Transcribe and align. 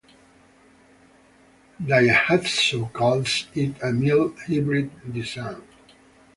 Daihatsu 1.87 2.91
calls 2.91 3.45
it 3.53 3.75
a 3.83 3.93
mild 3.93 4.33
hybrid 4.47 4.89
design. 5.13 5.61